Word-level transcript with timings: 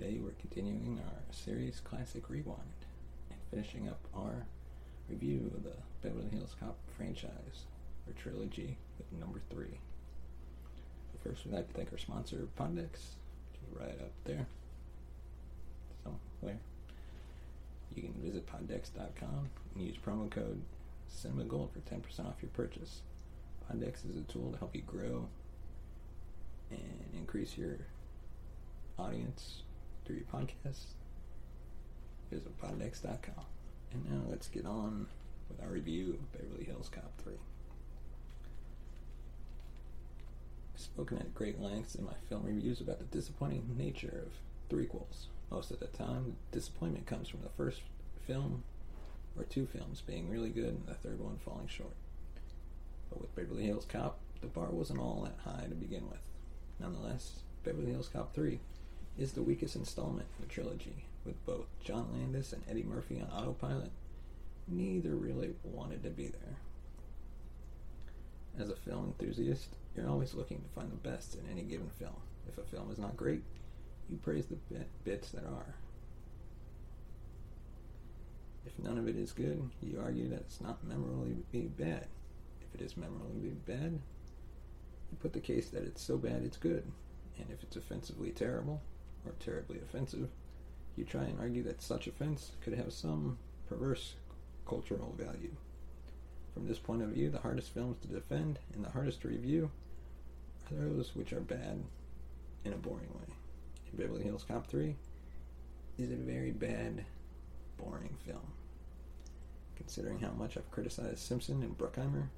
Today 0.00 0.18
we're 0.18 0.30
continuing 0.40 0.98
our 1.04 1.20
series 1.30 1.80
Classic 1.80 2.22
Rewind 2.30 2.86
and 3.30 3.38
finishing 3.50 3.86
up 3.86 4.00
our 4.14 4.46
review 5.10 5.50
of 5.54 5.62
the 5.62 5.74
Beverly 6.00 6.30
Hills 6.32 6.56
Cop 6.58 6.78
franchise, 6.96 7.66
or 8.06 8.14
trilogy, 8.14 8.78
with 8.96 9.20
number 9.20 9.42
three. 9.50 9.78
But 11.12 11.22
first 11.22 11.44
we'd 11.44 11.54
like 11.54 11.68
to 11.68 11.74
thank 11.74 11.92
our 11.92 11.98
sponsor, 11.98 12.48
Pondex, 12.56 13.16
which 13.52 13.60
is 13.60 13.78
right 13.78 14.00
up 14.00 14.12
there, 14.24 14.46
somewhere. 16.02 16.56
You 17.94 18.02
can 18.02 18.14
visit 18.22 18.46
Pondex.com 18.46 19.50
and 19.74 19.84
use 19.86 19.96
promo 19.98 20.30
code 20.30 20.62
CinemaGold 21.14 21.72
for 21.72 21.80
10% 21.94 22.26
off 22.26 22.40
your 22.40 22.50
purchase. 22.54 23.02
Pondex 23.68 24.06
is 24.06 24.16
a 24.16 24.22
tool 24.32 24.50
to 24.52 24.58
help 24.58 24.74
you 24.74 24.80
grow 24.80 25.28
and 26.70 27.04
increase 27.14 27.58
your 27.58 27.76
audience 28.98 29.64
your 30.12 30.24
podcast. 30.32 30.94
Visit 32.30 32.58
Pondex.com. 32.58 33.44
And 33.92 34.08
now 34.08 34.22
let's 34.28 34.48
get 34.48 34.66
on 34.66 35.06
with 35.48 35.60
our 35.60 35.68
review 35.68 36.10
of 36.14 36.32
Beverly 36.32 36.64
Hills 36.64 36.88
Cop 36.88 37.12
3. 37.24 37.34
I've 40.74 40.80
spoken 40.80 41.18
at 41.18 41.34
great 41.34 41.60
lengths 41.60 41.94
in 41.94 42.04
my 42.04 42.14
film 42.28 42.44
reviews 42.44 42.80
about 42.80 42.98
the 42.98 43.04
disappointing 43.06 43.74
nature 43.76 44.24
of 44.26 44.32
threequels. 44.74 45.26
Most 45.50 45.72
of 45.72 45.80
the 45.80 45.86
time, 45.86 46.36
disappointment 46.52 47.06
comes 47.06 47.28
from 47.28 47.42
the 47.42 47.48
first 47.56 47.80
film 48.26 48.62
or 49.36 49.44
two 49.44 49.66
films 49.66 50.02
being 50.06 50.30
really 50.30 50.50
good 50.50 50.68
and 50.68 50.86
the 50.86 50.94
third 50.94 51.20
one 51.20 51.38
falling 51.44 51.66
short. 51.66 51.94
But 53.08 53.20
with 53.20 53.34
Beverly 53.34 53.64
Hills 53.64 53.86
Cop, 53.88 54.18
the 54.40 54.46
bar 54.46 54.68
wasn't 54.70 55.00
all 55.00 55.22
that 55.24 55.50
high 55.50 55.66
to 55.66 55.74
begin 55.74 56.08
with. 56.08 56.20
Nonetheless, 56.78 57.40
Beverly 57.64 57.90
Hills 57.90 58.08
Cop 58.08 58.34
3 58.34 58.60
is 59.20 59.32
the 59.32 59.42
weakest 59.42 59.76
installment 59.76 60.26
in 60.38 60.46
the 60.46 60.52
trilogy, 60.52 61.04
with 61.26 61.44
both 61.44 61.66
John 61.84 62.08
Landis 62.12 62.54
and 62.54 62.62
Eddie 62.68 62.82
Murphy 62.82 63.20
on 63.20 63.30
autopilot. 63.30 63.90
Neither 64.66 65.10
really 65.10 65.54
wanted 65.62 66.02
to 66.04 66.10
be 66.10 66.28
there. 66.28 66.56
As 68.58 68.70
a 68.70 68.76
film 68.76 69.06
enthusiast, 69.06 69.68
you're 69.94 70.08
always 70.08 70.34
looking 70.34 70.62
to 70.62 70.68
find 70.74 70.90
the 70.90 71.08
best 71.08 71.34
in 71.34 71.42
any 71.50 71.62
given 71.62 71.90
film. 71.98 72.16
If 72.48 72.56
a 72.56 72.62
film 72.62 72.90
is 72.90 72.98
not 72.98 73.16
great, 73.16 73.42
you 74.08 74.16
praise 74.16 74.46
the 74.46 74.56
bit, 74.56 74.88
bits 75.04 75.30
that 75.30 75.44
are. 75.44 75.74
If 78.66 78.78
none 78.78 78.98
of 78.98 79.06
it 79.06 79.16
is 79.16 79.32
good, 79.32 79.70
you 79.82 80.00
argue 80.02 80.28
that 80.30 80.40
it's 80.40 80.60
not 80.60 80.82
memorably 80.82 81.36
bad. 81.78 82.06
If 82.62 82.80
it 82.80 82.84
is 82.84 82.96
memorably 82.96 83.50
bad, 83.66 84.00
you 85.10 85.18
put 85.20 85.32
the 85.32 85.40
case 85.40 85.68
that 85.68 85.84
it's 85.84 86.02
so 86.02 86.16
bad 86.16 86.42
it's 86.42 86.56
good. 86.56 86.84
And 87.38 87.50
if 87.50 87.62
it's 87.62 87.76
offensively 87.76 88.30
terrible, 88.30 88.80
or 89.26 89.32
terribly 89.40 89.78
offensive, 89.78 90.28
you 90.96 91.04
try 91.04 91.24
and 91.24 91.38
argue 91.40 91.62
that 91.62 91.82
such 91.82 92.06
offense 92.06 92.52
could 92.62 92.74
have 92.74 92.92
some 92.92 93.38
perverse 93.68 94.14
cultural 94.66 95.14
value. 95.18 95.54
From 96.54 96.66
this 96.66 96.78
point 96.78 97.02
of 97.02 97.10
view, 97.10 97.30
the 97.30 97.38
hardest 97.38 97.72
films 97.72 97.96
to 98.02 98.08
defend 98.08 98.58
and 98.74 98.84
the 98.84 98.90
hardest 98.90 99.22
to 99.22 99.28
review 99.28 99.70
are 100.70 100.88
those 100.88 101.14
which 101.14 101.32
are 101.32 101.40
bad 101.40 101.82
in 102.64 102.72
a 102.72 102.76
boring 102.76 103.08
way. 103.14 103.34
Beverly 103.92 104.22
Hills 104.22 104.44
Cop 104.46 104.66
3 104.66 104.94
is 105.98 106.10
a 106.10 106.16
very 106.16 106.50
bad, 106.50 107.04
boring 107.76 108.16
film. 108.24 108.52
Considering 109.76 110.20
how 110.20 110.30
much 110.30 110.56
I've 110.56 110.70
criticized 110.70 111.18
Simpson 111.18 111.62
and 111.62 111.76
Bruckheimer, 111.76 112.28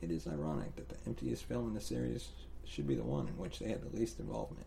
it 0.00 0.10
is 0.10 0.26
ironic 0.26 0.76
that 0.76 0.88
the 0.88 0.96
emptiest 1.06 1.44
film 1.44 1.68
in 1.68 1.74
the 1.74 1.80
series 1.80 2.28
should 2.64 2.86
be 2.86 2.94
the 2.94 3.02
one 3.02 3.26
in 3.26 3.36
which 3.36 3.58
they 3.58 3.68
had 3.68 3.82
the 3.82 3.96
least 3.96 4.20
involvement. 4.20 4.66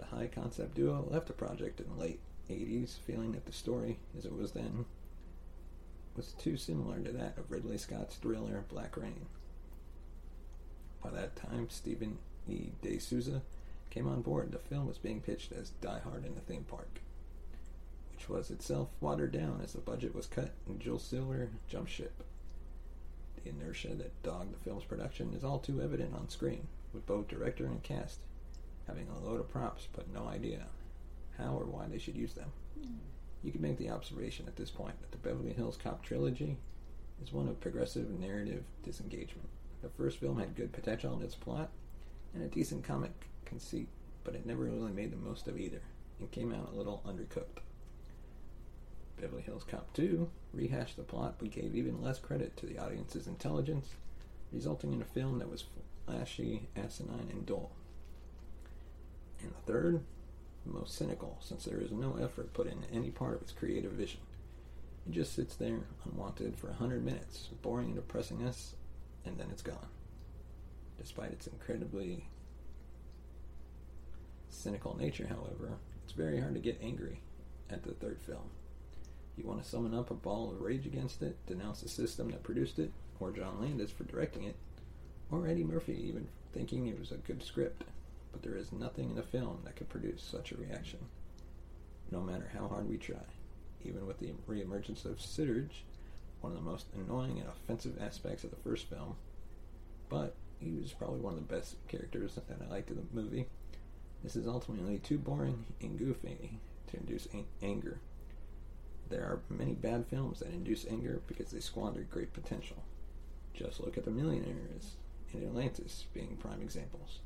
The 0.00 0.16
high 0.16 0.28
concept 0.28 0.76
duo 0.76 1.06
left 1.10 1.26
the 1.26 1.34
project 1.34 1.78
in 1.78 1.86
the 1.90 2.00
late 2.00 2.20
80s 2.48 2.98
feeling 3.00 3.32
that 3.32 3.44
the 3.44 3.52
story, 3.52 3.98
as 4.16 4.24
it 4.24 4.34
was 4.34 4.52
then, 4.52 4.86
was 6.16 6.32
too 6.32 6.56
similar 6.56 7.00
to 7.00 7.12
that 7.12 7.36
of 7.36 7.50
Ridley 7.50 7.76
Scott's 7.76 8.16
thriller 8.16 8.64
Black 8.70 8.96
Rain. 8.96 9.26
By 11.04 11.10
that 11.10 11.36
time, 11.36 11.68
Steven 11.68 12.16
E. 12.48 12.70
De 12.80 12.98
Souza 12.98 13.42
came 13.90 14.08
on 14.08 14.22
board. 14.22 14.52
The 14.52 14.58
film 14.58 14.86
was 14.86 14.96
being 14.96 15.20
pitched 15.20 15.52
as 15.52 15.68
Die 15.82 16.00
Hard 16.00 16.24
in 16.24 16.32
a 16.32 16.40
Theme 16.40 16.64
Park, 16.64 17.02
which 18.14 18.26
was 18.26 18.50
itself 18.50 18.88
watered 19.02 19.32
down 19.32 19.60
as 19.62 19.74
the 19.74 19.80
budget 19.80 20.14
was 20.14 20.26
cut 20.26 20.52
and 20.66 20.80
Joel 20.80 20.98
Silver 20.98 21.50
jumped 21.68 21.90
ship. 21.90 22.24
The 23.36 23.50
inertia 23.50 23.94
that 23.96 24.22
dogged 24.22 24.54
the 24.54 24.64
film's 24.64 24.84
production 24.84 25.34
is 25.34 25.44
all 25.44 25.58
too 25.58 25.82
evident 25.82 26.14
on 26.14 26.30
screen, 26.30 26.68
with 26.94 27.06
both 27.06 27.28
director 27.28 27.66
and 27.66 27.82
cast 27.82 28.20
having 28.90 29.06
a 29.08 29.24
load 29.24 29.38
of 29.38 29.48
props 29.48 29.86
but 29.94 30.12
no 30.12 30.26
idea 30.26 30.66
how 31.38 31.54
or 31.54 31.64
why 31.64 31.86
they 31.86 31.98
should 31.98 32.16
use 32.16 32.34
them. 32.34 32.50
Hmm. 32.78 32.96
You 33.42 33.52
can 33.52 33.62
make 33.62 33.78
the 33.78 33.90
observation 33.90 34.46
at 34.48 34.56
this 34.56 34.70
point 34.70 35.00
that 35.00 35.12
the 35.12 35.28
Beverly 35.28 35.52
Hills 35.52 35.78
Cop 35.82 36.04
trilogy 36.04 36.56
is 37.22 37.32
one 37.32 37.48
of 37.48 37.60
progressive 37.60 38.10
narrative 38.10 38.64
disengagement. 38.84 39.48
The 39.82 39.88
first 39.88 40.18
film 40.18 40.38
had 40.38 40.56
good 40.56 40.72
potential 40.72 41.16
in 41.16 41.22
its 41.22 41.34
plot 41.36 41.70
and 42.34 42.42
a 42.42 42.48
decent 42.48 42.84
comic 42.84 43.12
conceit, 43.44 43.88
but 44.24 44.34
it 44.34 44.44
never 44.44 44.64
really 44.64 44.92
made 44.92 45.12
the 45.12 45.16
most 45.16 45.46
of 45.46 45.58
either 45.58 45.80
and 46.18 46.30
came 46.30 46.52
out 46.52 46.70
a 46.72 46.76
little 46.76 47.02
undercooked. 47.06 47.62
Beverly 49.18 49.42
Hills 49.42 49.64
Cop 49.64 49.92
2 49.94 50.28
rehashed 50.52 50.96
the 50.96 51.02
plot 51.02 51.36
but 51.38 51.50
gave 51.50 51.74
even 51.74 52.02
less 52.02 52.18
credit 52.18 52.56
to 52.56 52.66
the 52.66 52.78
audience's 52.78 53.26
intelligence, 53.26 53.94
resulting 54.52 54.92
in 54.92 55.00
a 55.00 55.06
film 55.06 55.38
that 55.38 55.50
was 55.50 55.64
flashy, 56.06 56.68
asinine, 56.76 57.28
and 57.30 57.46
dull. 57.46 57.70
And 59.42 59.52
the 59.52 59.72
third, 59.72 60.00
most 60.64 60.94
cynical, 60.96 61.38
since 61.40 61.64
there 61.64 61.80
is 61.80 61.90
no 61.90 62.16
effort 62.22 62.52
put 62.52 62.66
into 62.66 62.90
any 62.92 63.10
part 63.10 63.34
of 63.34 63.42
its 63.42 63.52
creative 63.52 63.92
vision. 63.92 64.20
It 65.06 65.12
just 65.12 65.34
sits 65.34 65.56
there, 65.56 65.80
unwanted, 66.04 66.56
for 66.56 66.68
a 66.68 66.74
hundred 66.74 67.04
minutes, 67.04 67.48
boring 67.62 67.86
and 67.86 67.96
depressing 67.96 68.46
us, 68.46 68.74
and 69.24 69.38
then 69.38 69.48
it's 69.50 69.62
gone. 69.62 69.88
Despite 70.98 71.32
its 71.32 71.46
incredibly 71.46 72.28
cynical 74.50 74.96
nature, 74.96 75.26
however, 75.28 75.78
it's 76.04 76.12
very 76.12 76.40
hard 76.40 76.54
to 76.54 76.60
get 76.60 76.80
angry 76.82 77.20
at 77.70 77.82
the 77.82 77.92
third 77.92 78.20
film. 78.20 78.50
You 79.36 79.46
want 79.46 79.62
to 79.62 79.68
summon 79.68 79.94
up 79.94 80.10
a 80.10 80.14
ball 80.14 80.50
of 80.50 80.60
rage 80.60 80.86
against 80.86 81.22
it, 81.22 81.36
denounce 81.46 81.80
the 81.80 81.88
system 81.88 82.30
that 82.30 82.42
produced 82.42 82.78
it, 82.78 82.92
or 83.18 83.30
John 83.30 83.60
Landis 83.60 83.90
for 83.90 84.04
directing 84.04 84.44
it, 84.44 84.56
or 85.30 85.46
Eddie 85.46 85.64
Murphy 85.64 85.98
even 86.06 86.28
thinking 86.52 86.86
it 86.86 86.98
was 86.98 87.12
a 87.12 87.16
good 87.16 87.42
script. 87.42 87.84
But 88.32 88.42
there 88.42 88.56
is 88.56 88.72
nothing 88.72 89.10
in 89.10 89.16
the 89.16 89.22
film 89.22 89.60
that 89.64 89.76
could 89.76 89.88
produce 89.88 90.22
such 90.22 90.52
a 90.52 90.56
reaction, 90.56 91.00
no 92.10 92.20
matter 92.20 92.50
how 92.54 92.68
hard 92.68 92.88
we 92.88 92.96
try. 92.96 93.16
Even 93.84 94.06
with 94.06 94.18
the 94.18 94.32
reemergence 94.48 95.04
of 95.04 95.20
Serge, 95.20 95.84
one 96.40 96.52
of 96.52 96.58
the 96.58 96.70
most 96.70 96.86
annoying 96.94 97.38
and 97.38 97.48
offensive 97.48 98.00
aspects 98.00 98.44
of 98.44 98.50
the 98.50 98.56
first 98.56 98.86
film, 98.88 99.16
but 100.08 100.34
he 100.58 100.72
was 100.72 100.92
probably 100.92 101.20
one 101.20 101.34
of 101.34 101.48
the 101.48 101.54
best 101.54 101.76
characters 101.88 102.34
that 102.34 102.44
I 102.62 102.70
liked 102.70 102.90
in 102.90 102.96
the 102.96 103.02
movie. 103.12 103.46
This 104.22 104.36
is 104.36 104.46
ultimately 104.46 104.98
too 104.98 105.18
boring 105.18 105.64
and 105.80 105.98
goofy 105.98 106.58
to 106.88 106.96
induce 106.98 107.26
anger. 107.62 108.00
There 109.08 109.22
are 109.22 109.40
many 109.48 109.72
bad 109.72 110.06
films 110.06 110.40
that 110.40 110.52
induce 110.52 110.86
anger 110.86 111.20
because 111.26 111.50
they 111.50 111.60
squander 111.60 112.06
great 112.10 112.32
potential. 112.32 112.84
Just 113.54 113.80
look 113.80 113.98
at 113.98 114.04
The 114.04 114.10
Millionaires 114.10 114.96
and 115.32 115.42
Atlantis 115.42 116.04
being 116.12 116.36
prime 116.36 116.62
examples. 116.62 117.20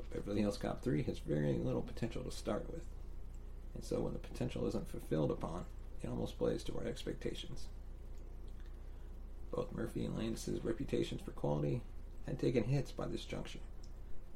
But 0.00 0.24
Beverly 0.24 0.40
Hills 0.40 0.56
Cop 0.56 0.82
3 0.82 1.02
has 1.04 1.18
very 1.18 1.58
little 1.58 1.82
potential 1.82 2.22
to 2.22 2.30
start 2.30 2.70
with. 2.70 2.82
And 3.74 3.84
so 3.84 4.00
when 4.00 4.14
the 4.14 4.18
potential 4.18 4.66
isn't 4.66 4.90
fulfilled 4.90 5.30
upon, 5.30 5.66
it 6.02 6.08
almost 6.08 6.38
plays 6.38 6.62
to 6.64 6.78
our 6.78 6.86
expectations. 6.86 7.66
Both 9.50 9.72
Murphy 9.72 10.04
and 10.04 10.16
Landis' 10.16 10.64
reputations 10.64 11.20
for 11.20 11.32
quality 11.32 11.82
had 12.26 12.38
taken 12.38 12.64
hits 12.64 12.92
by 12.92 13.06
this 13.06 13.24
juncture, 13.24 13.58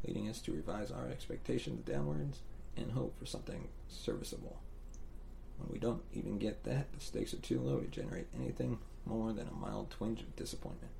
leading 0.04 0.28
us 0.28 0.40
to 0.42 0.52
revise 0.52 0.90
our 0.90 1.08
expectations 1.08 1.84
downwards 1.86 2.40
and 2.76 2.92
hope 2.92 3.18
for 3.18 3.26
something 3.26 3.68
serviceable. 3.88 4.58
When 5.58 5.70
we 5.72 5.78
don't 5.78 6.02
even 6.12 6.38
get 6.38 6.64
that, 6.64 6.92
the 6.92 7.00
stakes 7.00 7.32
are 7.32 7.38
too 7.38 7.60
low 7.60 7.78
to 7.80 7.86
generate 7.86 8.26
anything 8.34 8.78
more 9.06 9.32
than 9.32 9.48
a 9.48 9.52
mild 9.52 9.90
twinge 9.90 10.20
of 10.20 10.36
disappointment. 10.36 10.92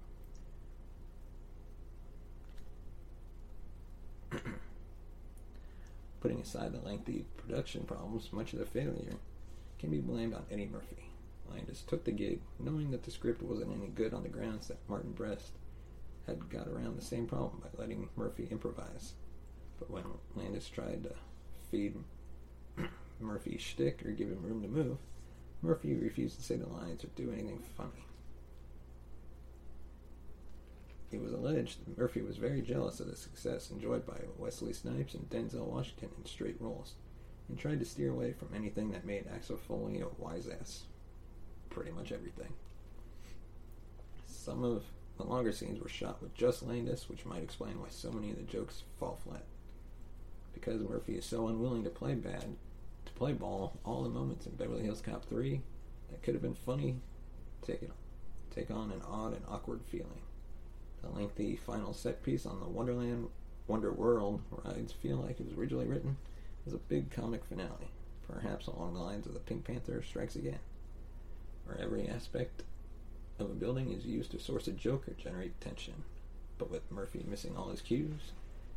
Putting 6.25 6.41
aside 6.41 6.73
the 6.73 6.81
lengthy 6.81 7.26
production 7.37 7.82
problems, 7.82 8.32
much 8.32 8.55
of 8.55 8.59
the 8.59 8.65
failure 8.65 9.19
can 9.79 9.91
be 9.91 10.00
blamed 10.00 10.32
on 10.32 10.47
Eddie 10.50 10.71
Murphy. 10.73 11.11
Landis 11.50 11.82
took 11.82 12.05
the 12.05 12.12
gig 12.12 12.41
knowing 12.59 12.93
that 12.93 13.03
the 13.03 13.11
script 13.11 13.43
wasn't 13.43 13.76
any 13.76 13.88
good 13.88 14.15
on 14.15 14.23
the 14.23 14.31
grounds 14.31 14.69
that 14.69 14.79
Martin 14.88 15.12
Brest 15.12 15.53
had 16.26 16.49
got 16.49 16.67
around 16.67 16.97
the 16.97 17.05
same 17.05 17.26
problem 17.26 17.61
by 17.61 17.69
letting 17.79 18.09
Murphy 18.17 18.49
improvise. 18.50 19.12
But 19.79 19.91
when 19.91 20.05
Landis 20.35 20.71
tried 20.71 21.03
to 21.03 21.15
feed 21.71 21.94
Murphy 23.20 23.59
shtick 23.59 24.03
or 24.06 24.12
give 24.12 24.29
him 24.31 24.41
room 24.41 24.62
to 24.62 24.69
move, 24.69 24.97
Murphy 25.61 25.93
refused 25.93 26.38
to 26.38 26.43
say 26.43 26.56
the 26.56 26.67
lines 26.70 27.05
or 27.05 27.09
do 27.09 27.32
anything 27.32 27.62
funny. 27.77 28.06
It 31.15 31.23
was 31.23 31.33
alleged 31.33 31.87
that 31.87 31.97
Murphy 31.97 32.23
was 32.23 32.39
very 32.39 32.61
jealous 32.61 32.99
of 32.99 33.07
the 33.07 33.15
success 33.15 33.71
enjoyed 33.71 34.05
by 34.05 34.19
Wesley 34.37 34.73
Snipes 34.73 35.15
and 35.15 35.31
Denzel 35.31 35.67
Washington 35.67 36.11
in 36.19 36.27
straight 36.27 36.61
roles, 36.61 36.95
and 37.49 37.57
tried 37.57 37.79
to 37.79 37.85
steer 37.85 38.11
away 38.11 38.33
from 38.33 38.49
anything 38.53 38.91
that 38.91 39.07
made 39.07 39.27
Axel 39.33 39.57
Foley 39.57 40.01
a 40.01 40.09
wise 40.19 40.49
ass. 40.49 40.87
Pretty 41.71 41.93
much 41.93 42.11
everything. 42.11 42.53
Some 44.27 44.65
of 44.65 44.87
the 45.17 45.23
longer 45.23 45.53
scenes 45.53 45.81
were 45.81 45.89
shot 45.89 46.21
with 46.21 46.35
just 46.35 46.65
Landis, 46.65 47.09
which 47.09 47.25
might 47.25 47.45
explain 47.45 47.81
why 47.81 47.91
so 47.91 48.11
many 48.11 48.33
of 48.33 48.37
the 48.37 48.43
jokes 48.43 48.83
fall 48.99 49.21
flat. 49.23 49.45
Because 50.53 50.83
Murphy 50.83 51.15
is 51.15 51.25
so 51.25 51.47
unwilling 51.47 51.85
to 51.85 51.91
play 51.91 52.17
bad, 52.17 52.57
to 53.07 53.13
play 53.13 53.33
ball, 53.33 53.79
all 53.85 54.03
the 54.03 54.09
moments 54.09 54.47
in 54.47 54.57
Beverly 54.57 54.83
Hills 54.83 55.01
Cop 55.01 55.25
3 55.27 55.61
that 56.11 56.25
could 56.25 56.35
have 56.35 56.43
been 56.43 56.55
funny 56.55 56.97
take, 57.63 57.83
it, 57.83 57.93
take 58.53 58.73
on 58.73 58.91
an 58.91 59.03
odd 59.09 59.35
and 59.35 59.45
awkward 59.49 59.83
feeling. 59.85 60.21
The 61.05 61.19
lengthy 61.19 61.55
final 61.56 61.93
set 61.93 62.23
piece 62.23 62.47
on 62.47 62.61
the 62.61 62.67
Wonderland 62.67 63.29
Wonder 63.67 63.93
World 63.93 64.41
rides 64.65 64.93
feel 64.93 65.19
like 65.19 65.39
it 65.39 65.45
was 65.45 65.53
originally 65.55 65.87
written 65.87 66.17
as 66.67 66.73
a 66.73 66.79
big 66.79 67.11
comic 67.11 67.45
finale, 67.45 67.91
perhaps 68.27 68.67
along 68.67 68.95
the 68.95 69.01
lines 69.01 69.27
of 69.27 69.35
the 69.35 69.41
Pink 69.41 69.65
Panther 69.65 70.03
Strikes 70.03 70.35
Again, 70.35 70.61
where 71.67 71.79
every 71.79 72.09
aspect 72.09 72.62
of 73.39 73.51
a 73.51 73.55
building 73.55 73.93
is 73.93 74.06
used 74.06 74.31
to 74.31 74.39
source 74.39 74.67
a 74.67 74.73
joke 74.73 75.06
or 75.06 75.12
generate 75.12 75.61
tension. 75.61 76.05
But 76.56 76.71
with 76.71 76.91
Murphy 76.91 77.23
missing 77.29 77.56
all 77.56 77.69
his 77.69 77.83
cues, 77.83 78.33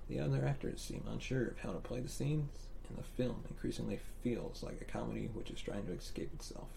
the 0.09 0.19
other 0.19 0.45
actors 0.45 0.81
seem 0.81 1.05
unsure 1.07 1.47
of 1.47 1.59
how 1.59 1.71
to 1.71 1.79
play 1.79 2.01
the 2.01 2.09
scenes, 2.09 2.67
and 2.89 2.97
the 2.97 3.03
film 3.03 3.45
increasingly 3.49 3.99
feels 4.21 4.63
like 4.63 4.81
a 4.81 4.85
comedy 4.85 5.29
which 5.33 5.49
is 5.49 5.61
trying 5.61 5.85
to 5.85 5.93
escape 5.93 6.33
itself. 6.33 6.67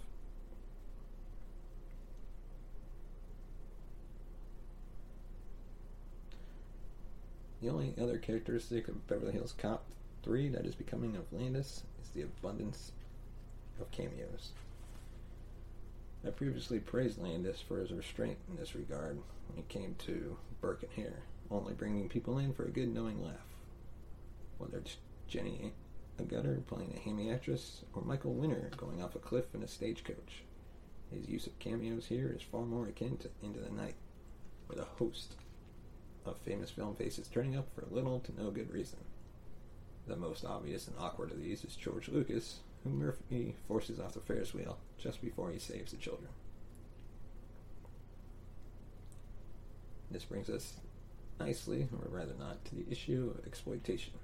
The 7.61 7.69
only 7.69 7.95
other 8.01 8.17
characteristic 8.17 8.89
of 8.89 9.07
Beverly 9.07 9.33
Hills 9.33 9.55
Cop 9.59 9.85
3 10.23 10.49
that 10.51 10.65
is 10.65 10.75
becoming 10.75 11.15
of 11.17 11.31
Landis 11.31 11.83
is 12.03 12.09
the 12.15 12.23
abundance 12.23 12.93
of 13.79 13.91
cameos. 13.91 14.53
I 16.27 16.31
previously 16.31 16.79
praised 16.79 17.21
Landis 17.21 17.61
for 17.61 17.79
his 17.79 17.93
restraint 17.93 18.39
in 18.49 18.57
this 18.57 18.75
regard 18.75 19.19
when 19.49 19.59
it 19.59 19.69
came 19.69 19.95
to 20.07 20.39
Burke 20.63 20.85
and 20.85 20.93
Hare, 20.93 21.23
only 21.51 21.75
bringing 21.75 22.09
people 22.09 22.39
in 22.39 22.55
for 22.55 22.65
a 22.65 22.71
good 22.71 22.95
knowing 22.95 23.23
laugh. 23.23 23.37
Whether 24.57 24.79
it's 24.79 24.97
Jenny 25.29 25.73
Agutter 26.19 26.67
playing 26.67 26.95
a 26.97 27.01
hammy 27.01 27.31
actress, 27.31 27.83
or 27.95 28.03
Michael 28.03 28.33
Winner 28.33 28.71
going 28.77 29.03
off 29.03 29.15
a 29.15 29.19
cliff 29.19 29.55
in 29.55 29.63
a 29.63 29.69
stagecoach. 29.69 30.45
His 31.11 31.29
use 31.29 31.47
of 31.47 31.59
cameos 31.59 32.07
here 32.07 32.35
is 32.35 32.43
far 32.43 32.65
more 32.65 32.87
akin 32.87 33.19
to 33.19 33.31
Into 33.43 33.61
the 33.61 33.71
Night, 33.71 33.97
with 34.69 34.79
a 34.79 34.85
host 34.85 35.37
of 36.25 36.37
famous 36.39 36.71
film 36.71 36.95
faces 36.95 37.29
turning 37.29 37.57
up 37.57 37.69
for 37.75 37.85
little 37.91 38.21
to 38.21 38.43
no 38.43 38.51
good 38.51 38.73
reason. 38.73 38.99
The 40.07 40.17
most 40.17 40.45
obvious 40.45 40.89
and 40.89 40.97
awkward 40.99 41.31
of 41.31 41.43
these 41.43 41.65
is 41.65 41.77
George 41.77 42.09
Lucas, 42.09 42.61
whom 42.83 42.99
Murphy 42.99 43.55
forces 43.69 44.01
off 44.01 44.15
the 44.15 44.21
Ferris 44.21 44.55
wheel 44.55 44.79
just 44.99 45.21
before 45.21 45.51
he 45.51 45.59
saves 45.59 45.93
the 45.93 45.99
children. 45.99 46.31
This 50.11 50.25
brings 50.25 50.51
us 50.51 50.75
nicely, 51.39 51.89
or 51.93 52.09
rather 52.09 52.35
not, 52.39 52.65
to 52.67 52.75
the 52.75 52.91
issue 52.91 53.33
of 53.37 53.47
exploitation. 53.47 54.15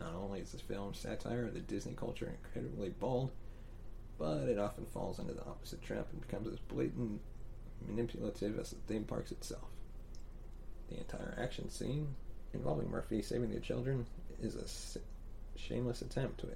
Not 0.00 0.14
only 0.14 0.40
is 0.40 0.52
this 0.52 0.60
film 0.60 0.94
satire 0.94 1.46
of 1.46 1.54
the 1.54 1.60
Disney 1.60 1.94
culture 1.94 2.30
incredibly 2.30 2.90
bold, 2.90 3.32
but 4.18 4.48
it 4.48 4.58
often 4.58 4.86
falls 4.86 5.18
into 5.18 5.34
the 5.34 5.44
opposite 5.44 5.82
trap 5.82 6.08
and 6.12 6.20
becomes 6.20 6.46
as 6.46 6.58
blatant 6.60 7.20
manipulative 7.86 8.58
as 8.58 8.70
the 8.70 8.76
theme 8.86 9.04
parks 9.04 9.32
itself. 9.32 9.68
The 10.90 10.98
entire 10.98 11.34
action 11.38 11.70
scene 11.70 12.14
involving 12.52 12.90
Murphy 12.90 13.22
saving 13.22 13.50
the 13.50 13.60
children 13.60 14.06
is 14.40 14.54
a 14.54 15.58
shameless 15.58 16.02
attempt 16.02 16.40
to 16.40 16.48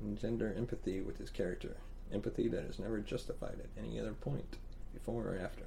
engender 0.00 0.54
empathy 0.56 1.00
with 1.00 1.18
his 1.18 1.30
character, 1.30 1.76
empathy 2.12 2.48
that 2.48 2.64
is 2.64 2.78
never 2.78 2.98
justified 2.98 3.58
at 3.60 3.82
any 3.82 4.00
other 4.00 4.12
point, 4.12 4.56
before 4.92 5.28
or 5.28 5.38
after. 5.38 5.64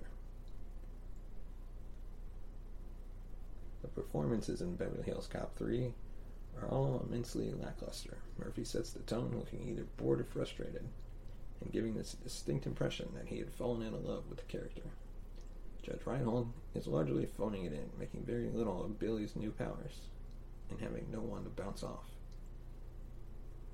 The 3.82 3.88
performances 3.90 4.62
in 4.62 4.76
Beverly 4.76 5.04
Hills 5.04 5.28
Cop 5.28 5.56
3 5.58 5.94
are 6.62 6.68
all 6.70 7.06
immensely 7.08 7.54
lackluster. 7.54 8.18
Murphy 8.40 8.64
sets 8.64 8.92
the 8.92 9.00
tone 9.02 9.36
looking 9.38 9.68
either 9.68 9.86
bored 9.98 10.22
or 10.22 10.24
frustrated, 10.24 10.88
and 11.62 11.72
giving 11.72 11.94
this 11.94 12.14
distinct 12.14 12.66
impression 12.66 13.10
that 13.16 13.28
he 13.28 13.38
had 13.40 13.54
fallen 13.54 13.82
in 13.82 13.94
love 14.06 14.24
with 14.28 14.40
the 14.40 14.46
character. 14.46 14.82
Judge 15.86 16.01
Reinhold 16.04 16.51
is 16.74 16.88
largely 16.88 17.27
phoning 17.27 17.65
it 17.65 17.74
in, 17.74 17.92
making 18.00 18.24
very 18.24 18.50
little 18.50 18.84
of 18.84 18.98
Billy's 18.98 19.36
new 19.36 19.51
powers, 19.51 20.10
and 20.72 20.80
having 20.80 21.06
no 21.12 21.20
one 21.20 21.44
to 21.44 21.50
bounce 21.50 21.84
off. 21.84 22.10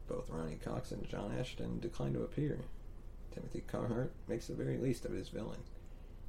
Both 0.09 0.29
Ronny 0.29 0.57
Cox 0.61 0.91
and 0.91 1.07
John 1.07 1.33
Ashton 1.39 1.79
decline 1.79 2.11
to 2.13 2.23
appear. 2.23 2.59
Timothy 3.33 3.63
Carhart 3.65 4.11
makes 4.27 4.47
the 4.47 4.55
very 4.55 4.77
least 4.77 5.05
of 5.05 5.13
his 5.13 5.29
villain, 5.29 5.61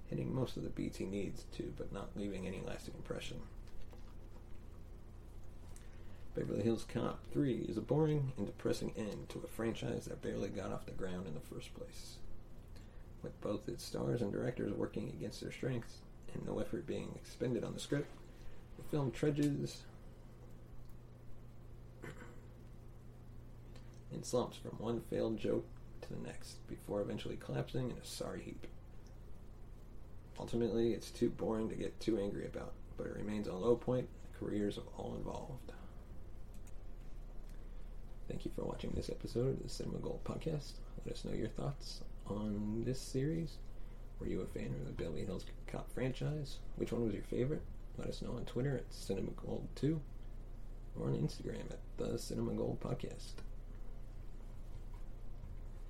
hitting 0.06 0.32
most 0.32 0.56
of 0.56 0.62
the 0.62 0.68
beats 0.70 0.98
he 0.98 1.04
needs 1.04 1.46
to, 1.56 1.72
but 1.76 1.92
not 1.92 2.16
leaving 2.16 2.46
any 2.46 2.60
lasting 2.60 2.94
impression. 2.94 3.40
Beverly 6.36 6.62
Hills 6.62 6.86
Cop 6.88 7.18
3 7.32 7.66
is 7.68 7.76
a 7.76 7.82
boring 7.82 8.32
and 8.36 8.46
depressing 8.46 8.92
end 8.96 9.28
to 9.30 9.42
a 9.44 9.48
franchise 9.48 10.04
that 10.04 10.22
barely 10.22 10.48
got 10.48 10.70
off 10.70 10.86
the 10.86 10.92
ground 10.92 11.26
in 11.26 11.34
the 11.34 11.40
first 11.40 11.74
place. 11.74 12.18
With 13.22 13.40
both 13.40 13.68
its 13.68 13.84
stars 13.84 14.20
and 14.20 14.32
directors 14.32 14.72
working 14.72 15.08
against 15.10 15.40
their 15.40 15.52
strengths 15.52 15.98
and 16.34 16.44
no 16.44 16.58
effort 16.58 16.86
being 16.86 17.12
expended 17.14 17.62
on 17.62 17.74
the 17.74 17.80
script, 17.80 18.10
the 18.76 18.82
film 18.84 19.12
trudges 19.12 19.82
in 24.12 24.22
slumps 24.24 24.56
from 24.56 24.72
one 24.72 25.00
failed 25.00 25.38
joke 25.38 25.66
to 26.02 26.08
the 26.12 26.20
next 26.26 26.66
before 26.68 27.00
eventually 27.00 27.36
collapsing 27.36 27.90
in 27.90 27.96
a 27.96 28.04
sorry 28.04 28.42
heap. 28.42 28.66
Ultimately, 30.38 30.92
it's 30.92 31.10
too 31.10 31.30
boring 31.30 31.68
to 31.68 31.76
get 31.76 32.00
too 32.00 32.18
angry 32.18 32.46
about, 32.46 32.72
but 32.96 33.06
it 33.06 33.14
remains 33.14 33.46
a 33.46 33.54
low 33.54 33.76
point 33.76 34.08
in 34.08 34.32
the 34.32 34.38
careers 34.38 34.76
of 34.76 34.88
all 34.96 35.14
involved. 35.14 35.72
Thank 38.28 38.44
you 38.44 38.50
for 38.54 38.64
watching 38.64 38.92
this 38.94 39.10
episode 39.10 39.48
of 39.48 39.62
the 39.62 39.68
Cinema 39.68 39.98
Gold 39.98 40.24
podcast. 40.24 40.72
Let 41.04 41.14
us 41.14 41.24
know 41.24 41.32
your 41.32 41.48
thoughts 41.48 42.02
on 42.26 42.82
this 42.84 43.00
series. 43.00 43.56
Were 44.18 44.26
you 44.26 44.40
a 44.40 44.46
fan 44.46 44.74
of 44.78 44.86
the 44.86 44.92
Beverly 44.92 45.24
Hills 45.24 45.44
Cop 45.66 45.92
franchise? 45.92 46.58
Which 46.76 46.92
one 46.92 47.04
was 47.04 47.14
your 47.14 47.24
favorite? 47.24 47.62
Let 47.98 48.08
us 48.08 48.22
know 48.22 48.32
on 48.32 48.44
Twitter 48.44 48.76
at 48.76 48.92
Cinema 48.92 49.30
Gold 49.32 49.68
2 49.76 50.00
or 50.98 51.08
on 51.08 51.14
Instagram 51.14 51.70
at 51.70 51.80
the 51.98 52.18
Cinema 52.18 52.52
Gold 52.52 52.80
Podcast. 52.80 53.34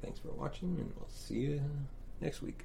Thanks 0.03 0.19
for 0.19 0.29
watching, 0.29 0.77
and 0.81 0.93
we'll 0.97 1.09
see 1.09 1.41
you 1.41 1.63
next 2.21 2.43
week. 2.43 2.65